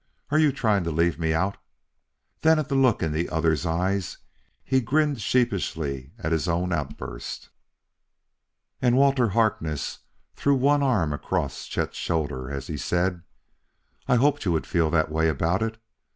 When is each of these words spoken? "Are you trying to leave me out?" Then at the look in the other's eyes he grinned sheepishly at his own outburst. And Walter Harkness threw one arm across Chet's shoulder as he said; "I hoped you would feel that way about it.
"Are 0.31 0.39
you 0.39 0.51
trying 0.51 0.83
to 0.85 0.89
leave 0.91 1.19
me 1.19 1.31
out?" 1.31 1.57
Then 2.41 2.57
at 2.57 2.69
the 2.69 2.73
look 2.75 3.03
in 3.03 3.11
the 3.11 3.29
other's 3.29 3.67
eyes 3.67 4.17
he 4.63 4.81
grinned 4.81 5.21
sheepishly 5.21 6.11
at 6.17 6.31
his 6.31 6.47
own 6.47 6.73
outburst. 6.73 7.51
And 8.81 8.97
Walter 8.97 9.27
Harkness 9.27 9.99
threw 10.35 10.55
one 10.55 10.81
arm 10.81 11.13
across 11.13 11.67
Chet's 11.67 11.97
shoulder 11.97 12.49
as 12.49 12.65
he 12.65 12.77
said; 12.77 13.21
"I 14.07 14.15
hoped 14.15 14.43
you 14.43 14.51
would 14.53 14.65
feel 14.65 14.89
that 14.89 15.11
way 15.11 15.29
about 15.29 15.61
it. 15.61 15.79